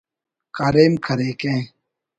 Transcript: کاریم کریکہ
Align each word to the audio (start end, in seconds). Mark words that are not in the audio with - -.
کاریم 0.55 0.93
کریکہ 1.05 1.55